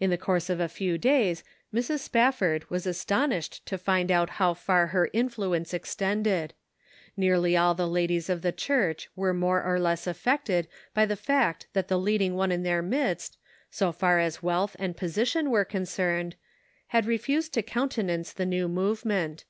In 0.00 0.10
the 0.10 0.18
course 0.18 0.50
of 0.50 0.58
a 0.58 0.66
few 0.68 0.98
days 0.98 1.44
Mrs. 1.72 2.00
Spafford 2.00 2.68
was 2.68 2.84
as 2.84 3.04
tonished 3.04 3.60
to 3.66 3.78
find 3.78 4.10
out 4.10 4.30
how 4.30 4.54
far 4.54 4.88
her 4.88 5.08
influence 5.12 5.72
extended. 5.72 6.52
Nearly 7.16 7.56
all 7.56 7.72
the 7.72 7.86
ladies 7.86 8.28
of 8.28 8.42
the 8.42 8.50
church. 8.50 9.08
230 9.14 9.14
The 9.14 9.20
Pocket 9.20 9.20
Measure. 9.20 9.38
were 9.38 9.46
more 9.46 9.76
or 9.76 9.78
less 9.80 10.06
affected 10.08 10.68
by 10.94 11.06
the 11.06 11.14
fact 11.14 11.68
that 11.74 11.86
the 11.86 12.00
leading 12.00 12.34
one 12.34 12.50
in 12.50 12.64
their 12.64 12.82
midst, 12.82 13.38
so 13.70 13.92
far 13.92 14.18
as 14.18 14.42
wealth 14.42 14.74
and 14.80 14.96
position 14.96 15.48
were 15.48 15.64
concerned, 15.64 16.34
had 16.88 17.06
refused 17.06 17.54
to 17.54 17.62
countenance 17.62 18.32
the 18.32 18.44
new 18.44 18.66
movement. 18.66 19.44